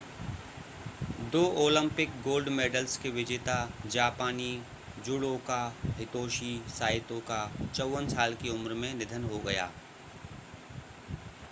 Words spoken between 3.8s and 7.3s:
जापानी judoka Hitoshi Saito